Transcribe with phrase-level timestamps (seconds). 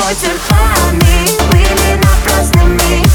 [0.00, 3.09] Бутербродами были напрасными.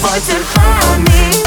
[0.00, 1.39] voice and funny.